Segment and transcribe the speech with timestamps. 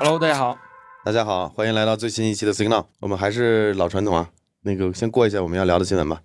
[0.00, 0.56] Hello，大家好。
[1.04, 2.86] 大家好，欢迎来到最新一期的 Signal。
[3.00, 6.22] 我们还是老传统啊，那个先过一下我们要聊的新闻吧。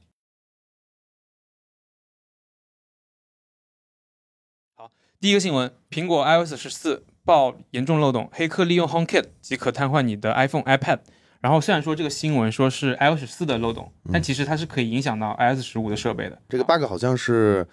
[4.75, 10.99] 好第一个新闻：苹果 iOS 十四爆严重漏洞，黑客利用 HomeKit 即可瘫痪你的 iPhone、iPad。
[11.41, 16.39] 然后虽然说这个新闻说是 iOS 十四的漏洞，但其实它是可以影响到 iOS 十五的设备的。
[16.47, 17.67] 这个 bug 好像是，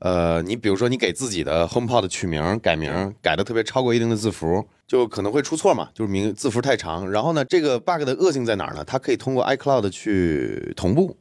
[0.00, 7.10] 呃，你比如说你给自己的 HomePod 取名改名改的特别超过一定的字符，就可能会出错嘛，就是名字符太长。
[7.10, 8.82] 然后呢，这个 bug 的恶性在哪儿呢？
[8.82, 11.16] 它可以通过 iCloud 去同步。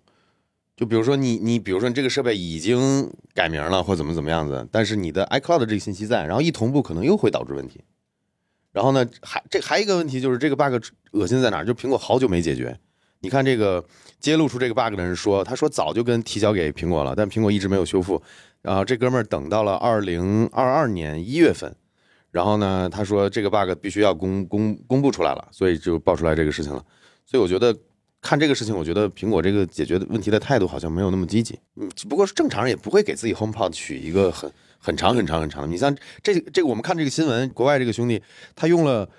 [0.78, 7.82] 就比如说你你比如说你这个设备已经改名了或怎么怎么样子，但是你的 iCloud 这个信息在，然后一同步可能又会导致问题。
[8.72, 11.66] 然后呢，还这还一个问题就是这个 bug 恶心在哪儿？
[11.66, 12.80] 就苹果好久没解决。
[13.20, 13.84] 你看这个
[14.22, 18.22] 揭露出这个 bug 的人说，他说早就跟提交给苹果了，但苹果一直没有修复。
[18.62, 21.76] 然后这哥们儿等到了二零二二年一月份，
[22.32, 26.84] 然后呢，他说这个 bug 必须要公公公布出来了，所以就爆出来这个事情了。
[27.26, 27.76] 所以我觉得
[28.22, 31.60] 看这个事情，我觉得苹果这个解决问题的态度好像没有那么积极。
[31.76, 34.52] 嗯，不过是正常人也不会给自己 HomePod 取一个很。
[34.82, 38.24] 很长很长很长，你像这这个，我们看这个新闻，国外这个兄弟
[38.56, 39.10] 他用了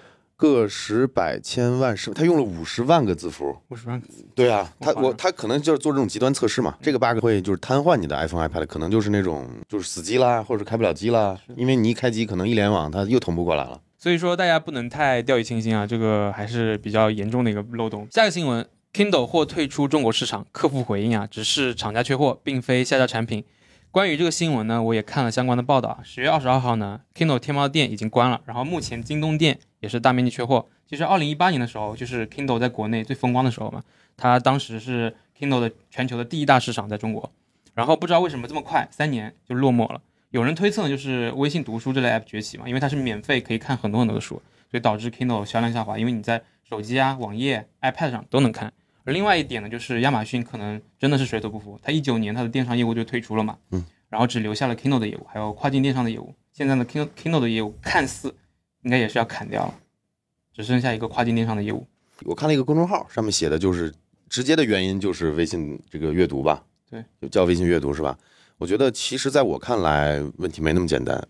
[0.41, 18.09] 个十百千万是，他用了五十万个字符，五十万个字，对啊，他我他可能就是做这种极端测试嘛，这个 bug 会就是瘫痪你的 iPhone、iPad，可能就是那种就是死机啦，或者开不了机啦，因为你一开机可能一联网它又同步过来了，所以说大家不能太掉以轻心啊，这个还是比较严重的一个漏洞。
[18.11, 23.45] 下个新闻，Kindle 或退出中国市场，客户回应啊，只是厂家缺货，并非下架产品。
[23.93, 25.99] 关于这个新闻呢，我也看了相关的报道。
[26.05, 30.69] 十月二十二号呢，Kindle 天猫店已经关了，然后目前京东店也是大面积缺货。
[30.87, 33.83] 其实二零一八年的时候，就是 Kindle 在国内最风光的时候嘛，
[34.17, 37.33] 它当时是 Kindle 的全球的第一大市场在中国。
[37.75, 40.01] 然后不知道为什么这么快，三年就落寞了。
[40.31, 45.99] 有人推测呢，就是微信读书这类 app 崛起嘛，因为它是免费可以看很多很多的书，所以导致 Kindle 销量下滑。
[45.99, 48.73] 因为你在手机啊、网页、iPad 上都能看。
[49.11, 56.33] 而另外一点呢，就是亚马逊可能真的是水土不服，它一九年它的电商业务就退出了嘛，嗯，然后只留下了 Kindle 的业务，还有跨境电商的业务。
[56.53, 58.33] 现在呢，Kindle Kindle 的业务看似
[58.83, 59.75] 应该也是要砍掉了，
[60.55, 61.89] 只剩下一个跨境电商的业务。
[62.23, 63.93] 我看了一个公众号，上面写的就是
[64.29, 68.17] 直接的原因就是微信这个阅读吧，对，就叫微信阅读是吧？
[68.59, 71.27] 我觉得其实在我看来问题没那么简单，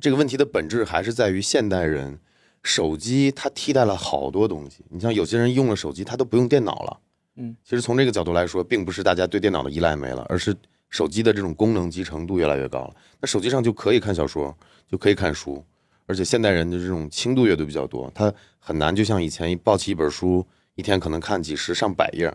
[0.00, 2.18] 这个问题的本质还是在于现代人。
[2.64, 7.00] 手机它替代了好多东西，你像有些人用了手机，他都不用电脑了。
[7.36, 10.54] 嗯，其实从这个角度来说，并不是大家对电脑的依赖没了，而是
[10.90, 12.96] 手机的这种功能集成度越来越高了。
[13.20, 14.54] 那手机上就可以看小说，
[14.86, 15.64] 就可以看书，
[16.06, 22.34] 而且现代人的这种轻度阅读比较多，他很难就像以前一抱起一本书，一天可能看几十上百页，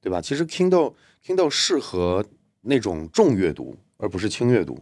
[0.00, 0.20] 对吧？
[0.20, 2.24] 其实 Kindle Kindle 适合
[2.62, 4.78] 那种重阅读，而不是轻阅读。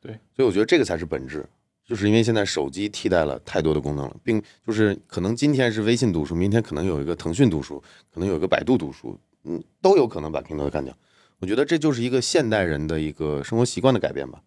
[0.00, 1.48] 对，所以我觉得这个才是本质。
[1.86, 10.96] 就是因为现在手机替代了太多的功能了，并就是可能今天是微信读书，明天可能有一个腾讯读书，可能有一个百度读书，嗯，都有可能把 Kindle 干掉。
[11.40, 14.40] 我觉得这就是一个现代人的一个生活习惯的改变吧。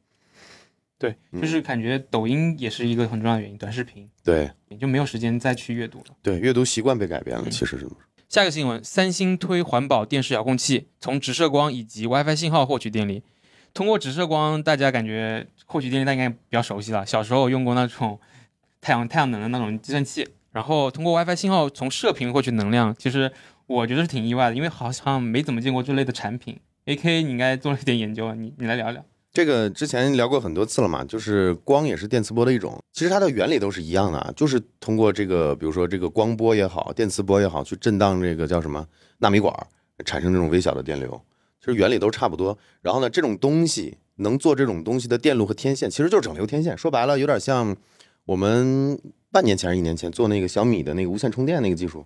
[0.98, 6.06] 对，就是感觉抖音也是一个很重要的原因，短视频，对，也就没有时间再去阅读了。
[6.24, 7.88] 对，阅读习惯被改变了，其实是。
[8.28, 13.22] 下一个新闻，三星推环保电视遥控器，从直射光以及 WiFi 信号获取电力。
[13.74, 17.06] 通过直射光，大家感觉获取电力，大家应该比较熟悉了。
[17.06, 18.20] 小时候用过那种
[18.82, 22.96] 太阳太阳能的那种计算器，然后通过 WiFi 信号从射频获取能量。
[22.98, 23.32] 其实
[23.66, 26.60] 我觉得是挺意外的，因为好像没怎么见过这类的产品。
[26.86, 29.04] AK，你应该做了一点研究，你你来聊聊。
[29.34, 38.88] 这个之前聊过很多次了嘛，就是光也是电磁波的一种，其实它的原理都是一样的啊，就是通过这个，比如说这个光波也好，电磁波也好，去震荡这个叫什么
[39.20, 39.54] 纳米管，
[40.06, 41.22] 产生这种微小的电流。
[41.60, 46.78] 其实原理都差不多，然后呢，这种东西能做这种东西的电路和天线，其实就是整流天线。
[46.78, 47.76] 说白了，有点像
[48.26, 49.00] 我们
[49.32, 52.06] 半年前、一年前做那个小米的那个无线充电那个技术。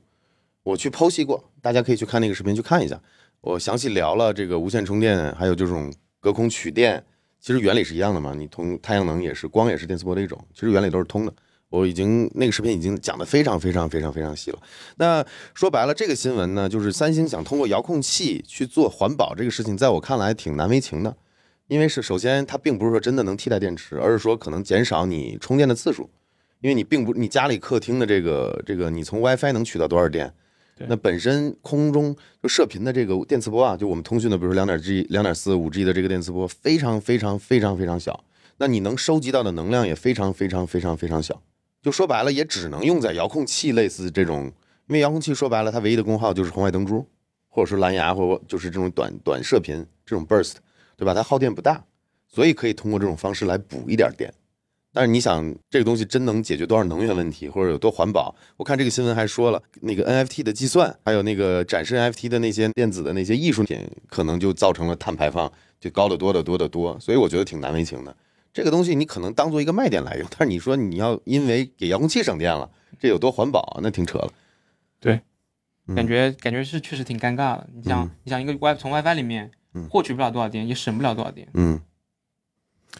[0.63, 3.01] 我去剖析过，大家可以去看那个视频去看一下。
[3.41, 7.03] 我详细聊了这个无线充电，还有这种隔空取电，
[7.39, 8.33] 其实原理是一样的嘛。
[8.35, 11.33] 你通太阳能也是光也是电磁波的一种，其实原理都是通的。
[11.71, 14.59] 我已经那个视频已经讲的非常非常非常非常细了。
[14.97, 15.25] 那
[15.55, 21.15] 说白了，这个新闻呢，就是三星想通过遥控器去做环保这个事情，在我看来挺难为情的。
[21.67, 26.07] 因为是首先它并不是说真的能替代电池，而是说可能减少你充电的次数。
[26.59, 30.31] 因为你并不你家里客厅的这个这个你从 WiFi 能取到多少电？
[30.87, 38.23] 那本身空中就射频的这个电磁波啊，就我们通讯的，比如说两点 G、两点四五 G 的这个电磁波，非常非常非常非常小。
[38.57, 41.41] 那你能收集到的能量也非常非常非常非常小。
[41.81, 44.45] 就说白了，也只能用在遥控器类似这种，
[44.87, 47.05] 因为遥控器说白了，它唯一的功耗就是红外灯珠，
[47.49, 50.55] 或者说蓝牙，或者就是这种短短射频这种 burst，
[50.95, 51.13] 对吧？
[51.13, 51.83] 它耗电不大，
[52.27, 54.31] 所以可以通过这种方式来补一点电。
[54.93, 58.35] 但是你想，这个东西真能解决多少能源问题，或者有多环保？
[58.57, 65.49] 我看这个新闻还说了，那个 NFT 的计算，还有那个展示 NFT 的那些电子的那些艺术品，可能就造成了碳排放
[65.79, 66.99] 就高得多得多得多。
[66.99, 68.13] 所以我觉得挺难为情的。
[68.53, 72.69] 这个东西你可能当做一个卖点来用，但是你说你要因为给遥控器省电了，
[72.99, 73.79] 这有多环保？
[73.81, 74.31] 那挺扯了。
[74.99, 75.21] 对，
[75.87, 77.67] 嗯感觉感觉是确实挺尴尬的。
[77.73, 81.47] 你想，嗯你想一个 Wi 从 WiFi 里面嗯获取不了多少电，也省不了多少电。
[81.53, 81.79] 嗯，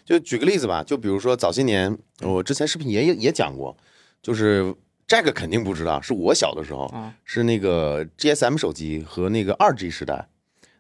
[0.06, 3.76] 就举个例子吧，就比如说早些年，我之前视频也也也讲过，
[4.22, 4.74] 就是
[5.06, 10.30] 这个肯定不知道，是我小的时候，啊，是那个 GSM 手机和那个二 G 时代，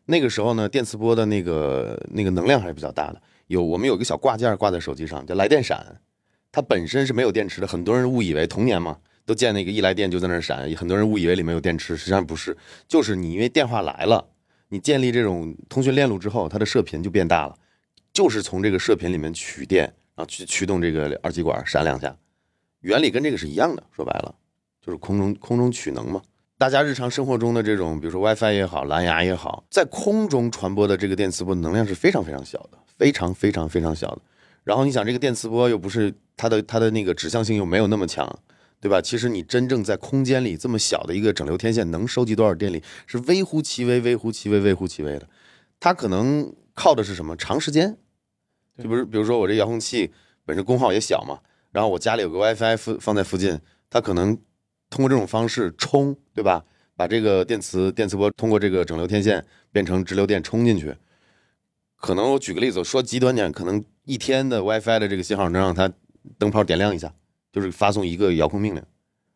[0.05, 3.21] 那个时候呢，电磁波的那个那个能量还是比较大的。
[3.51, 5.85] 有我们有个小挂件挂在手机上，叫来电闪，
[6.53, 12.55] 它本身是没有电池的，很多人误以为童年嘛，都见那个一来电就在那闪，很多人误以为里面有电池，实际上不是，
[12.87, 14.25] 就是你因为电话来了，
[14.69, 17.53] 你建立这种通讯链路之后，它的射频就变大了，
[18.13, 19.83] 就是从这个射频里面取电，
[20.15, 22.15] 然后去驱动这个二极管闪两下，
[22.79, 24.33] 原理跟这个是一样的，说白了
[24.81, 26.21] 就是空中空中取能嘛。
[26.57, 34.21] 大家日常生活中的这种，比如说 WiFi 也好，蓝牙也好，在空中传播的这个电磁波能量是非常非常小的，非常非常非常小的。
[34.63, 38.39] 然后你想，这个电磁波又不是它的它的那个指向性又没有那么强，
[38.79, 39.01] 对吧？
[39.01, 45.27] 其实你真正在空间里这么小的一个整流天线能收集多少电力，是微乎其微、微乎其微、微乎其微的。
[45.79, 47.35] 它可能靠的是什么？
[47.35, 47.97] 长时间，
[48.77, 50.11] 就不是比如说我这遥控器
[50.45, 51.39] 本身功耗也小嘛，
[51.71, 53.59] 然后我家里有个 WiFi 附放在附近，
[53.89, 54.37] 它可能
[54.91, 56.63] 通过这种方式充，对吧？
[56.95, 60.95] 把这个电磁电磁波通过这个整流天线变成直流电充进去。
[62.01, 65.89] 可能我举个例子，说极端点，可能一天的 WiFi 的这个信号能让它
[66.39, 67.13] 灯泡点亮一下，
[67.51, 68.83] 就是发送一个遥控命令，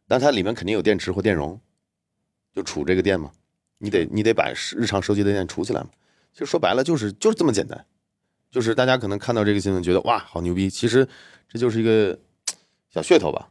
[0.07, 1.61] 但它里面肯定有电池或电容，
[2.53, 3.31] 就储这个电嘛。
[3.77, 5.89] 你得你得把日常收集的电储起来嘛。
[6.33, 7.85] 其实说白了就是就是这么简单，
[8.49, 11.07] 就是大家可能看到这个新闻觉得哇好牛逼，其实
[11.47, 12.17] 这就是一个
[12.89, 13.49] 小噱头吧。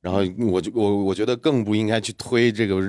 [0.00, 0.20] 然后
[0.50, 2.80] 我就我我觉得更不应该去推这个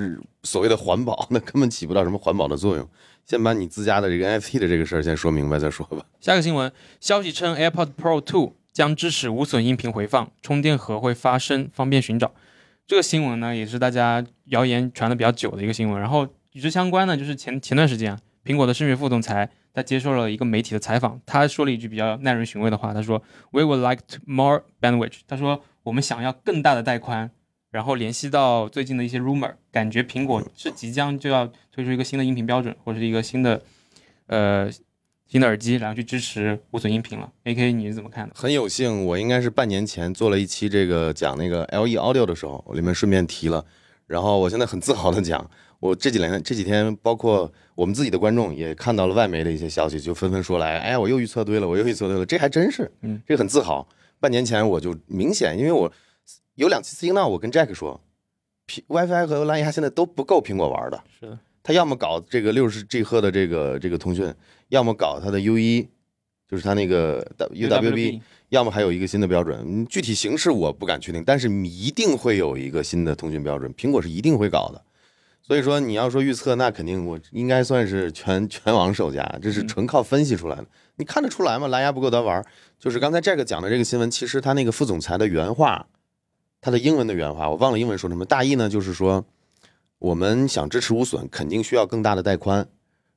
[0.42, 2.88] 所谓的环保，那根本起不到什么环保的作用。
[3.24, 6.04] 先把你自家的这个 NFT 的这个事儿先说明白再说吧。
[6.20, 12.32] 下个新闻，消息称 AirPods Pro 2将支持无损音频回放，充电盒会发声，方便寻找。
[12.86, 16.00] 这个新闻呢，也是大家谣言传的比较久的一个新闻。
[16.00, 27.30] 然后与之相关呢，就是前前段时间啊，苹果的声学副总裁他接受了一个媒体的采访，他说了一句比较耐人寻味的话，他说：“We would like to more bandwidth。”他说我们想要更大的带宽。
[27.70, 33.62] 然后联系到最近的一些 rumor，感觉苹果是即将就要推出一个新的音频标准，或者是一个新的
[34.26, 34.70] 呃
[35.26, 37.32] 新的耳机，然后去支持无损音频了。
[37.44, 38.34] A K 你是怎么看的？
[38.36, 43.64] 很有幸，我应该是半年前做了一期这个讲那个 LE Audio 的时候，里面顺便提了。
[44.06, 45.50] 然后我现在很自豪的讲，
[45.82, 53.84] 我这几年这几天，包括我们自己的观众也看到了外媒的一些消息，就纷纷说来，哎呀，我又预测对了，我又预测对了，这还真是，嗯，这个很自豪。
[54.20, 55.92] 半年前我就明显，因为我
[56.54, 58.00] 有两期 signal，我跟 Jack 说，
[58.68, 64.32] 苹 WiFi 和蓝牙现在都不够苹果玩的，是的，他要么搞这个六十 G 赫的这个这个通讯，
[64.68, 65.88] 要么搞他的 U 一，
[66.48, 68.20] 就是他那个 UWB，
[68.50, 69.60] 要么还有一个新的标准。
[69.66, 74.80] 嗯具体形式我不敢确定，但是一定会有一个新的通讯标准，苹果是一定会搞的。
[75.42, 80.66] 所以说你要说预测，那肯定我应该算是全全网首家，这是纯靠分析出来的。
[80.96, 81.66] 你看得出来吗？
[81.66, 82.46] 蓝牙不够咱玩儿，
[82.78, 85.86] 就是刚才这个讲的这个新闻，其实他那个副总裁的原话，
[86.60, 89.24] 他的英文的原话，我忘了英文说什么，大意呢就是说，
[89.98, 92.68] 我们想支持无损，肯定需要更大的带宽，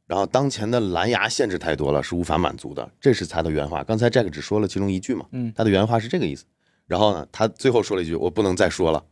[0.08, 3.84] 然后当前的蓝牙限制太多了，是无法满足的，这是他的原话。
[3.84, 6.46] 刚才 Jack 只说了其中一句嘛，嗯，他的原话是这个意思。
[6.88, 9.04] 然后呢，他最后说了一句：“我不能再说了。”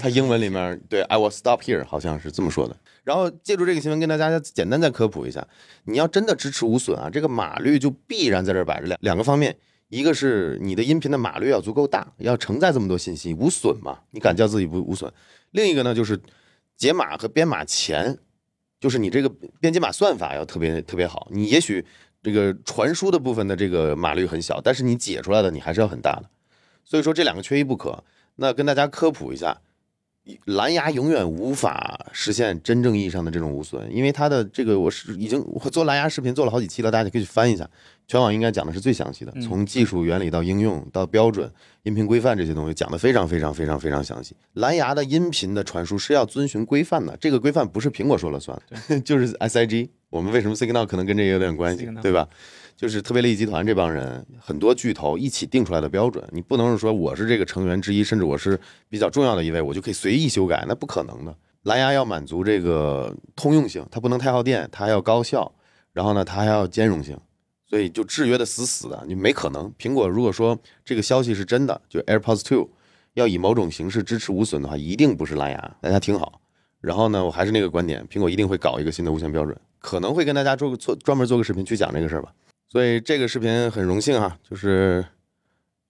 [0.00, 2.76] 他英文里面对 “I will stop here” 好像是这么说的。
[3.02, 5.44] 然后借助这个新闻跟大家简单再科普一下，
[5.86, 9.56] 你要真的支持无损啊，这个码率就必然在这儿摆着两两个方面，
[9.88, 15.12] 一个是你的音频的码率要足够大，要承载这么多信息，无损嘛，你敢叫自己不无损？
[15.50, 16.20] 另一个呢就是
[16.76, 18.16] 解码和编码前，
[18.78, 21.84] 就是你这个编解码算法要特别特别好，你也许
[22.22, 26.30] 这个传输的部分的这个码率很小，但是你解出来的你还是要很大的，
[26.84, 28.04] 所以说这两个缺一不可。
[28.36, 29.60] 那跟大家科普一下。
[30.44, 37.68] 蓝牙永远无法实现真正意义上的这种无损，因为它的这个我是已经我做蓝牙视频做了好几期了，大家可以去翻一下，
[38.06, 41.50] 全网应该讲的是最详细的，从技术原理到应用到标准、
[41.82, 44.36] 音频规范这些东西讲的非常非常非常非常详细。
[44.54, 48.56] 蓝牙的音频的传输是要遵循规范的，这个规范不是苹果说了算，
[49.04, 49.88] 就是 SIG。
[50.08, 52.28] 我们为什么 Signal 可能跟这个有点关系，对吧？
[52.82, 58.58] 就是特别利益集团这帮人，很多巨头一起定出来的标准，你不能是说我是这个成员之一，甚至我是
[58.88, 61.32] 比较重要的一位，我就可以随意修改，那不可能的。
[61.62, 65.54] 蓝牙要满足这个通用性，它不能太耗电，它还要高效，
[65.92, 67.16] 然后呢，它还要兼容性。
[67.68, 69.72] 所以就制约的死死的，你没可能。
[69.78, 72.68] 苹果如果说这个消息是真的，就 AirPods Two
[73.14, 76.40] 要以某种形式支持无损的话，一定不是蓝牙，大家听好。
[76.80, 82.32] 然后呢，我还是那个观点，苹果一定会搞一个新的无线标准，可能会跟大家做个做专门做个视频去讲这个事儿吧。
[82.72, 85.04] 所以这个视频很荣幸哈，就是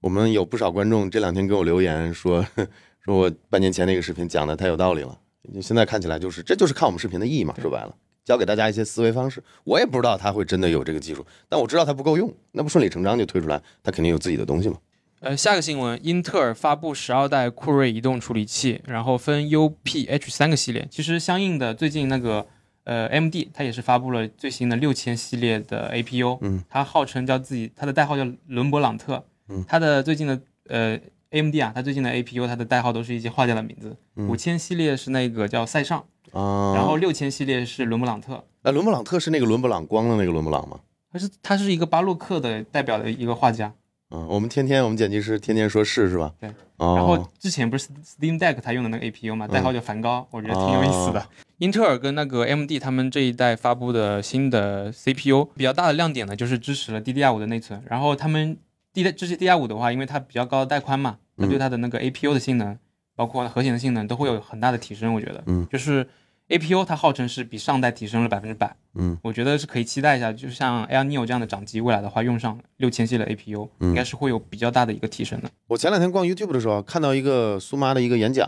[0.00, 2.44] 我们有不少观众这两天给我留言说，
[2.98, 5.16] 说我半年前那个视频讲的太有道理了。
[5.60, 9.40] 现在看起来就是这就是看我们视频的意义嘛，说白了，教给大家一些思维方式。
[9.62, 14.78] 我也不知道他会真的有这个技术，但我知道它不够用，那不顺理成章就推出来，它肯定有自己的东西嘛。
[15.20, 20.88] 呃，下个新闻，英特尔发布十二代酷睿移动处理器，然后分 UPH 三个系列。
[20.90, 22.44] 其实相应的，最近那个
[22.84, 30.98] 呃 MD 它也是发布了最新的六千系列的 APU，嗯，它号称叫自己，它的代号叫伦勃朗特，嗯，它的最近的呃
[31.30, 35.98] AMD 啊，它最近的 APU 它的代号都是一些画家的名字，五千系列是那个叫塞尚，
[36.32, 40.80] 啊，然后六千系列是伦勃朗特，那伦勃朗特是那个伦勃朗光的那个伦勃朗吗？
[41.12, 43.72] 它是它是一个巴洛克的代表的一个画家。
[44.14, 46.34] 嗯，我们天天我们剪辑师天天说是是吧？
[46.38, 46.52] 对，哦、
[46.96, 51.26] 然后之前不是 Steam Deck 它用的那个 APU 嘛，代号叫梵高，我觉得挺有意思的。
[51.58, 57.80] 英特尔跟那个 AMD 他们这一代发布的新的 CPU 比较大的亮点呢，就是支持了 DDR5 的内存。
[57.88, 58.56] 然后他们
[58.92, 62.76] D 支持 DDR5 的话，因为它比较高的带宽嘛，它对它的那个 APU 的性能，
[63.14, 65.14] 包括核显的性能都会有很大的提升。
[65.14, 66.04] 我觉得，嗯，就是
[66.48, 75.50] APU 它号称是比上代提升了百分之百，嗯，我觉得是可以期待一下，就像 Air Neo 这样的掌机，未来的话用上六千系的 APU，、嗯应该是会有比较大的一个提升的。
[75.66, 78.46] 我前两天逛 YouTube 的时候，看到一个苏妈的一个演讲，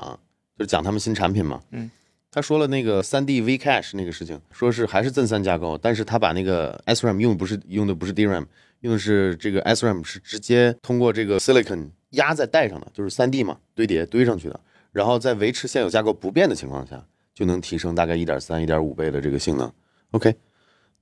[0.58, 1.60] 就是讲他们新产品嘛。
[1.70, 1.90] 嗯，
[2.30, 8.44] 他说了那个三 D V Cache 那个事情，说是还是正三架构，但是他把那个 SRAM 用的不是用的不是 DRAM，
[8.80, 14.60] 用的是这个 SRAM 是直接通过这个 Silicon 压在带上的，就是三 D 嘛堆叠堆上去的，
[14.92, 17.02] 然后在维持现有架构不变的情况下，
[17.34, 19.70] 就能提升大概一点三、一、点五倍的这个性能。
[20.12, 20.34] OK，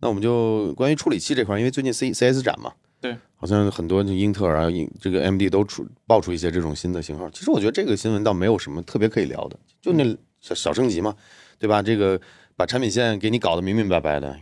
[0.00, 4.68] 那我们就关于处理器这块，因为最近 C CS 展嘛，对，好像很多就英特尔啊、
[5.00, 7.28] 这个 AMD 都出爆出一些这种新的型号。
[7.30, 10.04] 其实我觉得这个新闻倒没有什么特别可以聊的，就那
[10.40, 11.14] 小小升级嘛，
[11.58, 11.82] 对吧？
[11.82, 12.18] 这个
[12.56, 14.38] 把产品线给你搞得明明白白的。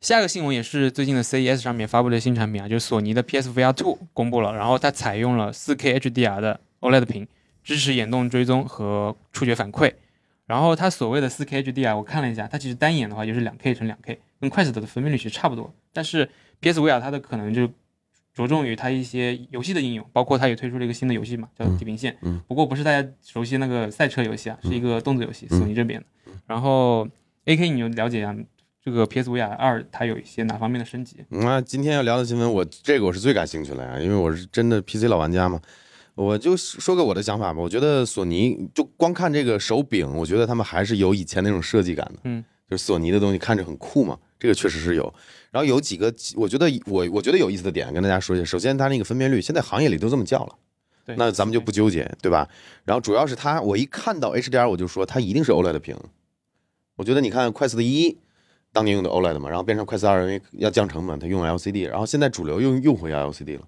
[0.00, 7.26] 下个新闻也是最近的 CES 上面发布的新产品啊，就是索尼的 PSVR 2公布了，然后它采用了 4K HDR 的 OLED 屏，
[7.62, 9.92] 支持眼动追踪和触觉反馈。
[10.46, 15.72] 然后它所谓的 4K HD 啊我看了一下，它其实单眼的话就是 2K 乘 2K，跟快手的分辨率其实差不多。
[15.92, 16.28] 但是
[16.60, 17.66] PSVR 它的可能就
[18.34, 22.12] 着重于它一些游戏的应用，包括它也推出了一个新的游戏嘛，叫《地平线》。
[22.22, 26.06] 嗯不过不是大家熟悉那个赛车游戏啊，是一个动作游戏，嗯索尼这边的。
[26.46, 27.08] 然后
[27.46, 28.36] AK 你就了解一下
[28.84, 31.24] 这个 PSVR 二它有一些哪方面的升级？
[31.30, 35.58] 那今天要聊的新闻，我这个我是最感兴趣的呀，因为我是真的 PC 老玩家嘛。
[36.14, 42.20] 我就说个我的想法吧，我觉得索尼就光看这个手柄，我觉得他们还是有以前那种设计感的。
[42.24, 45.12] 嗯，就是索尼的东西看着很酷嘛，这个确实是有。
[45.50, 48.44] 然后有几个，我觉得我我觉得有意思的点跟大家说一下。
[48.44, 50.54] 首先，它那个分辨率现在行业里都这么叫了，
[51.04, 52.48] 对，那咱们就不纠结，对吧？
[52.84, 55.96] 然后主要是它，我一看到 HDR 我就说它一定是 OLED 屏。
[56.96, 58.16] 我觉得你看快四的一
[58.72, 63.62] 当年用的 OLED 嘛，然后变成快四二，因为要降成本，它用了 LCD，然后现在主流又又回 LCD 了，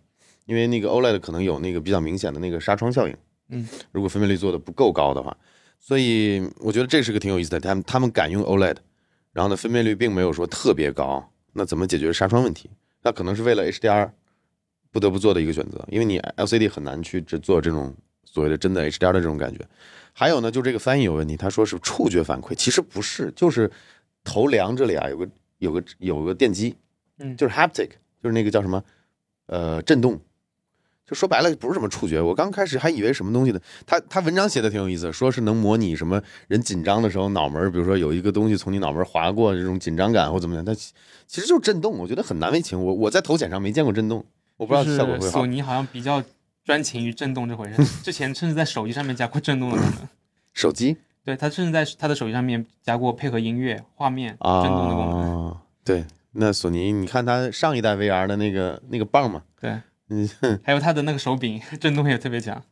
[0.47, 3.15] 因为那个 OLED 可能有那个比较明显的那个纱窗效应。
[3.49, 5.37] 嗯，如果分辨率做的不够高的话，
[5.79, 7.61] 所以我觉得这是个挺有意思的。
[7.61, 8.77] 他们他们敢用 OLED，
[9.33, 12.69] 然后呢分辨率并没有说特别高，那怎么解决纱窗问题？
[13.03, 14.11] 那可能是为了 HDR
[14.91, 19.65] 不得不做的一个选择，因为你 LCD 很难去制做这种所谓的真的 HDR 的这种感觉。
[20.13, 23.71] 还有呢，就这个翻译有问题，他说是触觉反馈，其实不是，就是
[24.25, 26.75] 头梁这里啊有个有个有个电机，
[27.19, 28.83] 嗯就是 haptic，就是那个叫什么
[29.47, 30.19] 呃震动。
[31.07, 33.61] 就说白了不是什么触觉，我刚开始还以为什么东西呢。
[33.87, 40.93] 他他文章写的挺有意思，说是能模拟什么人紧张的时候脑门，比如说有一个东西从你脑门划过这种紧张感或怎么样，但其
[41.29, 42.83] 其实就是震动，我觉得很难为情。
[42.83, 44.25] 我我在头显上没见过震动，
[44.57, 45.47] 我不知道是效果会好索。
[45.47, 46.23] 尼好像比较
[46.65, 50.09] 专情于震动这回事， 之前甚至在手机上面加过震动的功能。
[50.53, 55.57] 手机对，他甚至在他的手机上面加过配合音乐、画面啊，震动的功能。
[55.85, 59.77] 对，那索尼你看他上一代 VR 的那个那个棒嘛，对，
[60.09, 60.29] 嗯，
[60.63, 62.63] 还有它的那个手柄震动也特别强。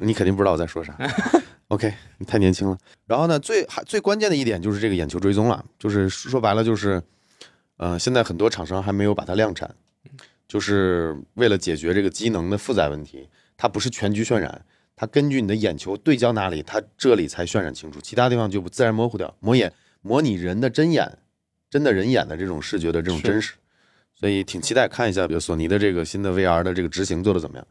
[0.00, 0.96] 你肯定不知道我在说啥。
[1.68, 2.78] OK，你太年轻了。
[3.06, 7.02] 然后呢，最还最关键的一点就是这个眼球追踪了，就是说白了就是，
[7.78, 9.74] 呃，现在很多厂商还没有把它量产，
[10.46, 19.72] 就是为了解决这个机能的负载问题，它不是全局渲染，它根据你的眼球对焦哪里，它这里才渲染清楚，其他地方就不自然模糊掉，模眼
[20.02, 21.18] 模拟人的真眼，
[21.70, 23.54] 真的人眼的这种视觉的这种真实，
[24.24, 27.66] 所以挺期待看一下，比如索尼的这个新的 VR 的这个执行做的怎么样。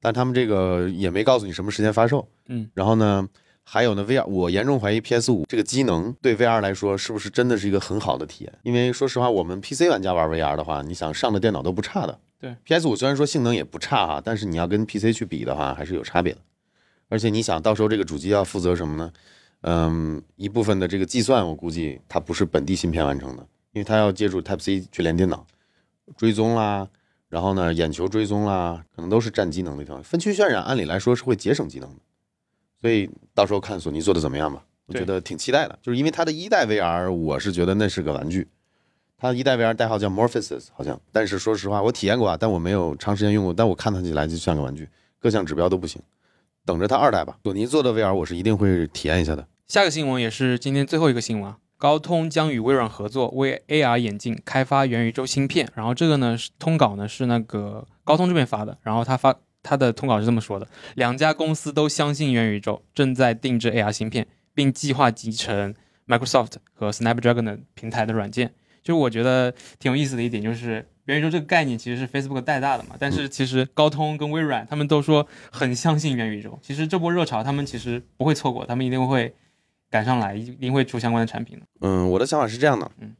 [0.00, 3.28] 但他们这个也没告诉你什么时间发售，嗯，然后呢，
[3.62, 8.58] 还有呢，VR，我严重怀疑 PS 五这个机能对 VR 来说是不是真的是一个很好的体验？
[8.62, 16.38] 因为说实话，我们 PC 玩家玩 VR 的话，你想上的电脑都不差的，对，PS 五虽然说性能也不差哈，但是你要跟 PC 去比的话，还是有差别的。
[17.10, 19.12] 而且你想到时候这个主机要负责什么呢？
[19.60, 25.44] 嗯，一部分的这个计算，我估计它不是本地芯片完成的，因为它要借助 Type C 去连电脑，
[26.16, 26.88] 追踪啦，
[27.28, 30.02] 然后呢眼球追踪啦，可能都是占机能的地方。
[30.02, 32.00] 分区渲染按理来说是会节省机能的，
[32.80, 34.64] 所以到时候看索尼做的怎么样吧。
[34.86, 38.48] 我觉得挺期待的，就是因为它的一代 VR，我是觉得那是个玩具。
[39.18, 44.88] 它一代 VR 代号叫 Morpheus，好像，但是说实话，我体验过啊，但我没有长时间用过，但我看它起来就像个玩具，
[45.18, 46.00] 各项指标都不行。
[46.64, 49.46] 等着它二代吧，索尼做的 VR 我是一定会体验一下的。
[49.66, 55.66] 下个新闻也是今天最后一个新闻啊，高通将与微软合作为 AR 眼镜开发元宇宙芯片。
[55.74, 64.26] 然后这个呢是通稿呢是那个高通这边发的，然后他发他的通稿是这么说的：两家公司都相信元宇宙，正在定制 AR 芯片。
[64.54, 65.72] 并计划集成
[66.08, 68.52] Microsoft 和 Snapdragon 的平台的软件。
[68.82, 72.96] 就是我觉得挺有意思的一点，就是元宇宙这个概念其实是 Facebook 带大的嘛。
[72.98, 76.58] 但是其实高通跟微软他们都说很相信元宇宙。
[76.60, 79.32] 其实这波热潮他们其实不会错过，他们一定会
[79.90, 81.66] 赶上来，一定会出相关的产品的。
[81.80, 82.90] 嗯，我的想法是这样的。
[82.98, 83.16] 嗯，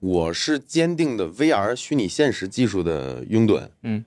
[0.00, 3.68] 我是坚定的 VR 虚拟现实技术的拥趸。
[3.82, 4.04] 嗯，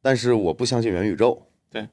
[0.00, 1.46] 但是我不相信元宇宙。
[1.70, 1.88] 对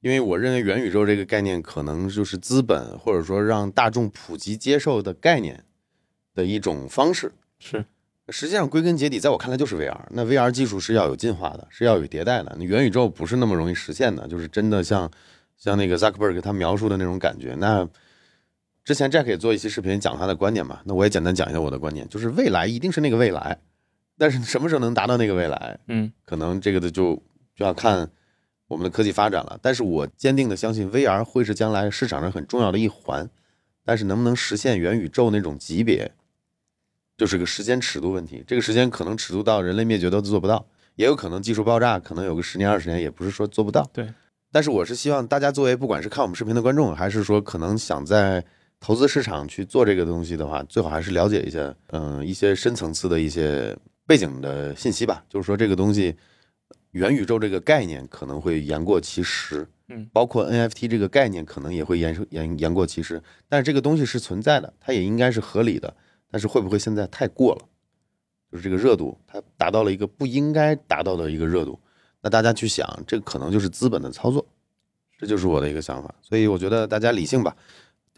[0.00, 5.64] 因为我认为元宇宙这个概念可能就是资本或者说让大众普及接受的概念
[6.34, 7.32] 的一种方式。
[7.58, 7.84] 是，
[8.28, 9.98] 实际上归根结底，在我看来就是 VR。
[10.10, 12.54] 那 VR 技术是要有进化的，是要有迭代的。
[12.58, 15.10] 那元宇宙不是那么容易实现的，就是真的像
[15.56, 17.56] 像那个 Zuckerberg 他描述的那种感觉。
[17.58, 17.88] 那
[18.86, 23.58] 之前 Jack 也做一期视频讲他的观点嘛，那我也简单讲一下我的观点，就是未来一定是那个未来，
[24.16, 27.22] 但是什么时候能达到那个未来，嗯，可能这个的就
[27.54, 28.10] 就要看。
[28.68, 33.30] 我们的科技发展了，但是我坚定的相信 VR 会是将来市场上很重要的一环，
[33.84, 36.10] 但是能不能实现元宇宙那种级别，
[37.16, 38.42] 就是个时间尺度问题。
[38.44, 40.66] 这个时间可能尺度到人类灭绝都做不到，
[40.96, 43.88] 也有可能技术爆炸，可能有个十年二十年，也不是说做不到。
[43.92, 44.12] 对，
[44.50, 48.44] 但是我是希望大家作为不管是看我们视频的观众，还是说可能想在
[48.80, 55.24] 投资市场去做这个东西的话，最好还是了解一下，嗯，一些深层次的一些背景的信息吧。
[55.28, 56.16] 就是说这个东西。
[56.92, 65.94] 元宇宙这个概念可能会言过其实，嗯，包括 NFT 这个概念可能也会言言言过其实，但是这个东西是存在的，它也应该是合理的，
[66.30, 67.60] 但是会不会现在太过了？
[68.50, 71.78] 就是这个热度，它达到了一个不应该达到的一个热度，
[72.22, 74.46] 那大家去想，这可能就是资本的操作，
[75.18, 76.14] 这就是我的一个想法。
[76.22, 77.54] 所以我觉得大家理性吧，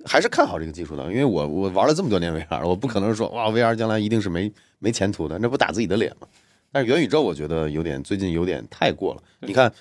[0.04, 6.28] 还是看好这个技术的，因为我我玩了这么多年 VR，我不可能说哇 VR 将来一定是没没前途的，那不打自己的脸吗？
[6.70, 9.22] 但是元宇宙我觉得有点最近有点太过了。
[9.40, 9.72] 你看，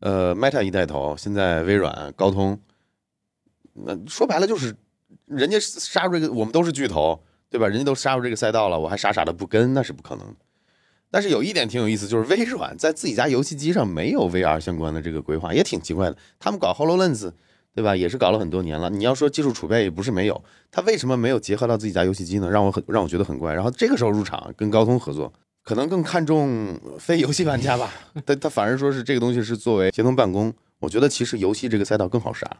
[0.00, 2.58] 呃，Meta 一带头，现在微软、高通，
[3.74, 4.74] 那说白了就是
[5.26, 7.68] 人家杀入这个，我们都是巨头，对吧？
[7.68, 10.36] 人家都杀入这个赛道了，我还傻傻的不跟，那是不可能的。
[11.10, 16.16] 但是有一点挺有意思，就是微软在自己家游戏机上没有 VR 相关的这个规划，也挺奇怪的。
[16.38, 17.32] 他们搞 Hololens，
[17.74, 17.94] 对吧？
[17.94, 18.90] 也是搞了很多年了。
[18.90, 22.50] 你要说技术储备也不是没有，他为什么没有结合到自己家游戏机呢？
[22.50, 23.54] 让我很让我觉得很怪。
[23.54, 25.32] 然后这个时候入场跟高通合作。
[25.62, 27.92] 可能更看重非游戏玩家吧，
[28.24, 32.50] 他他反而说是这个东西是作为协同办公，我觉得其实游戏这个赛道更好杀。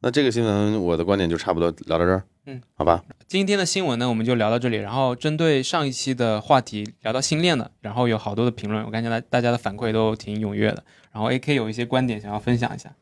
[0.00, 3.02] 那这个新闻我的观点就差不多聊到这儿，嗯，好吧。
[3.26, 4.76] 今天的新闻呢，我们就聊到这里。
[4.76, 10.84] 然后针对上一期的话题聊到新链的，然后有好多的评论，我感觉来大家的反馈都挺踊跃的。
[11.10, 12.94] 然后 AK 有一些观点想要分享一下，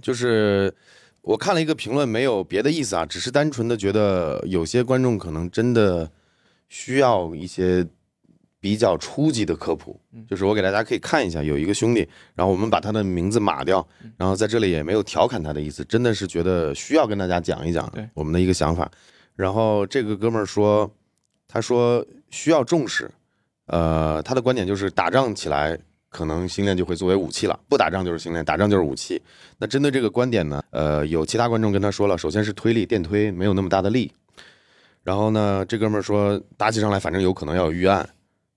[0.00, 0.74] 就是
[1.26, 6.10] 我看了一个评论，没有别的意思啊，只是单纯的觉得有些观众可能真的
[6.68, 7.86] 需要一些。
[8.58, 13.86] 比较初级的科普，就是我给大家可以看一下，有一个兄弟，然后我们把他的名字码掉，
[14.16, 18.90] 然后在这里也没有调侃他的意思，真的是觉得需要跟大家讲一讲我们的一个想法。
[19.36, 20.90] 然后这个哥们儿说，
[21.46, 23.08] 他说需要重视，
[23.66, 25.78] 呃，他的观点就是打仗起来
[26.16, 29.20] 可能星链就会作为武器了，不打仗就是星链，打仗就是武器。
[29.58, 34.10] 那针对这个观点呢，呃，有其他观众跟他说了，首先是推力电推没有那么大的力，
[35.02, 38.08] 然后呢，这哥们说打起仗来反正有可能要有预案。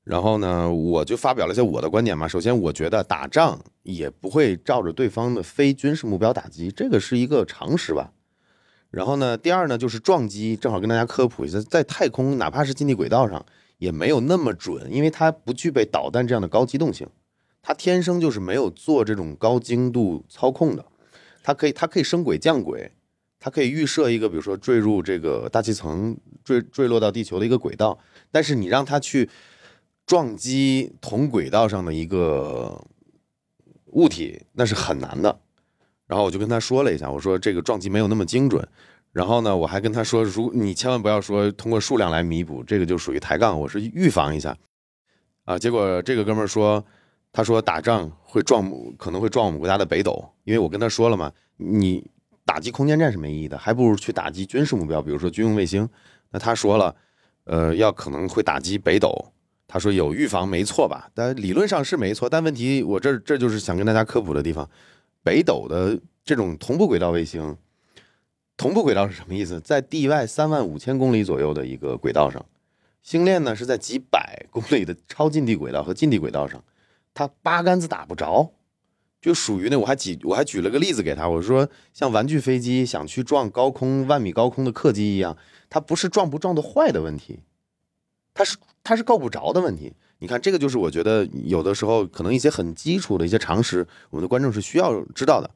[0.05, 2.25] 然后呢，我就发表了一些我的观点嘛。
[2.25, 8.11] 首先，我觉得打仗也不会照着对方的非军事目标打击，这个是一个常识吧。
[8.89, 13.45] 然后呢，第二呢，就是撞击，正好跟大家科普一下，在太空哪怕是近地轨道上
[13.77, 17.07] 也没有那么准，因为它不具备导弹这样的高机动性，
[17.61, 20.85] 它天生就是没有做这种高精度操控的。
[21.43, 22.91] 它可以，它可以升轨降轨，
[23.39, 27.99] 它可以预设一个，比如说坠入这个大气层、坠坠落到地球的一个轨道，
[28.31, 29.29] 但是你让它去。
[30.09, 32.83] 撞击同轨道上的一个
[33.91, 35.39] 物体，那是很难的。
[36.07, 38.67] 然后我就跟他说了一下，我说这个撞击没有那么精准。
[39.11, 43.59] 然后呢，我还跟他说，如你千万不要说通过数量来弥补，这个就属于抬杠。
[43.59, 44.57] 我是预防一下
[45.45, 45.59] 啊。
[45.59, 46.83] 结果这个哥们儿说，
[47.31, 52.09] 他说打仗会撞，可能会撞我们国家的北斗，因为我跟他说了嘛，你
[52.43, 55.87] 打击空间站是没意义的，还不如去打击军事目标，比如说军用卫星。
[56.31, 56.95] 那他说了，
[57.45, 59.31] 呃，要可能会打击北斗，
[59.67, 61.09] 他说有预防没错吧？
[61.13, 64.67] 但理论上是没错，但问题我这这就是想跟大家科普的地方，
[65.23, 67.55] 北斗的这种同步轨道卫星，
[68.57, 69.59] 同步轨道是什么意思？
[69.59, 72.43] 在地外三万五千公里左右的一个轨道上，
[73.01, 76.63] 星链呢是在几百公里的超近地轨道和近地轨道上，
[77.19, 78.53] 它八竿子打不着，
[79.21, 85.35] 就属于那我还举我还举了个例子给他，我说像玩具飞机想去撞高空万米高空的客机一样，
[85.69, 87.41] 它不是撞不撞得坏的问题，
[88.33, 89.91] 它是它是够不着的问题。
[90.19, 95.51] 你看这个就是我觉得有的时候可能一些很基础的一些常识，我们的观众是需要知道的。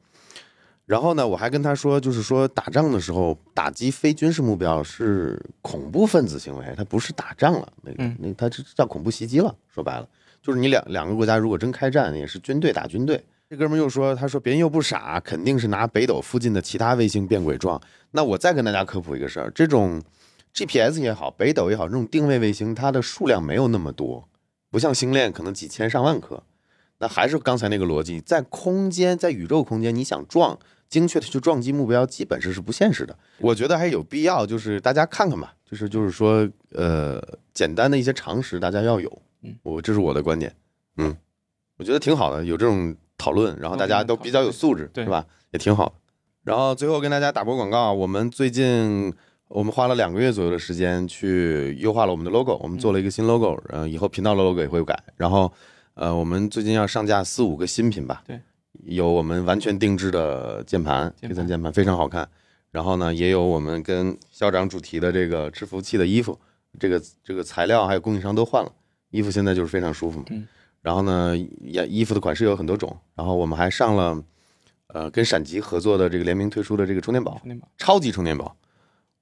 [0.84, 9.56] 然后呢，我还跟他说，就是说打仗的时候打击非军事目标是恐怖分子行为，它不是打仗了，那个嗯那它这叫恐怖袭击了。
[9.72, 10.06] 说白了，
[10.44, 13.24] 就是你两两个国家如果真开战，也是军队打军队。
[13.48, 17.80] 这哥们又说，他说别人又不傻，肯定是拿北斗附近的其他卫星变轨撞。
[18.10, 20.02] 那我再跟大家科普一个事儿，这种
[20.52, 24.28] GPS 也好，北斗也好，这种定位卫星，它的数量没有那么多，
[24.70, 26.42] 不像星链可能几千上万颗。
[26.98, 33.16] 那还是刚才那个逻辑，在空间，在宇宙空间，你想撞精确的去撞击目标，基本上是不现实的。
[33.38, 37.20] 我觉得还有必要，就是大家看看吧，就是就是说，呃，
[37.52, 39.22] 简单的一些常识大家要有。
[39.42, 40.54] 嗯，我这是我的观点。
[40.96, 41.16] 嗯，
[41.76, 45.26] 我觉得挺好的，有这种讨论，然后大家都比较有素质，对是吧？
[45.52, 45.94] 也挺好的。
[46.44, 49.12] 然后最后跟大家打波广告啊，我们最近
[49.48, 55.02] 我们花了两个月左右的时间去优化了我们的 logo，我们做了一个新 logo，然后以后频道的 logo 也会改。
[55.16, 55.52] 然后
[55.94, 58.40] 呃，我们最近要上架四五个新品吧，对，
[58.82, 62.28] 有我们完全定制的键盘，键盘第三键盘非常好看。
[62.70, 66.38] 然后呢，也有我们跟校长主题的这个制服器的衣服，
[66.78, 68.72] 这个这个材料还有供应商都换了，
[69.10, 70.24] 衣服现在就是非常舒服嘛。
[70.30, 70.46] 嗯。
[70.82, 74.22] 然后呢，也衣服的款式有很多种，然后我们还上了，
[74.88, 78.54] 呃，跟闪极合作的这个联名推出的这个充电宝，充电宝，超级充电宝，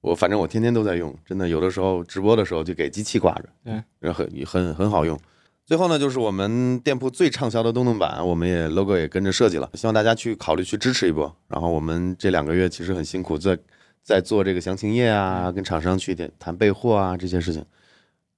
[0.01, 5.17] 我反正我天天都在用，真的有的时候直播的时候就给机器挂着，对，然后很很很好用。
[5.65, 11.33] 最后呢，就是我们店铺最畅销的洞洞板，我们也 logo 也跟着设计了，希望大家去考虑去支持一波。
[11.47, 13.57] 然后我们这两个月其实很辛苦，在
[14.03, 17.65] 在做这个详情页啊，跟厂商去点谈备货啊这些事情，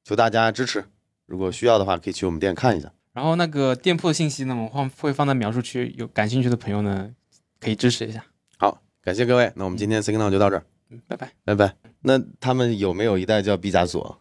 [0.03, 0.85] 求大家支持。
[1.25, 2.91] 如果需要的话，可以去我们店看一下。
[3.13, 7.09] 然后那个店铺的信息呢，我们放会放在描述区，有感兴趣的朋友呢
[7.59, 8.23] 可以支持一下。
[8.59, 11.31] 好，感谢各位，那我们今天 Now 就到这儿，嗯，拜拜。
[11.43, 11.75] 拜拜。
[12.01, 14.19] 那他们有没有一代叫毕加索？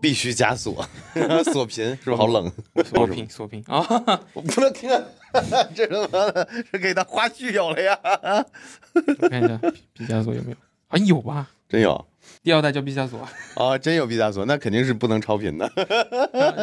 [0.00, 0.86] 必须加锁，
[1.52, 2.50] 锁屏是不是好冷？
[2.84, 3.84] 锁屏，锁屏啊！
[4.32, 4.88] 我不能听，
[5.74, 7.98] 这他妈的是给他花絮有了呀！
[8.94, 10.56] 我看一下毕毕加索有没有？
[10.88, 11.50] 啊，有吧？
[11.68, 12.04] 真有
[12.42, 13.20] 第二代叫毕加索。
[13.54, 15.68] 啊，真有毕加索，那肯定是不能超频的。